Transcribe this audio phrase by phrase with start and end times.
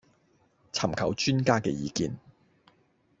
[0.73, 2.17] 尋求專家嘅意見